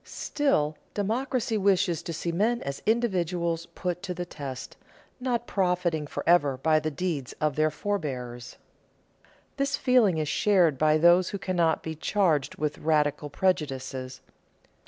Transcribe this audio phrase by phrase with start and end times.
[0.03, 4.75] Still, democracy wishes to see men as individuals put to the test,
[5.19, 8.57] not profiting forever by the deeds of their forebears.
[9.57, 14.21] This feeling is shared by those who cannot be charged with radical prejudices.